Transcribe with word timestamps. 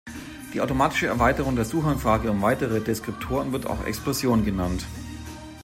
Die 0.55 0.61
automatische 0.61 1.05
Erweiterung 1.05 1.55
der 1.55 1.63
Suchanfrage 1.65 2.31
um 2.31 2.41
weitere 2.41 2.81
Deskriptoren 2.81 3.51
wird 3.51 3.67
auch 3.67 3.85
Explosion 3.85 4.43
genannt. 4.43 4.83